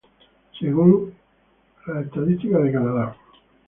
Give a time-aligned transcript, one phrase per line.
[0.59, 1.13] Según
[1.85, 3.15] Statistics Canada.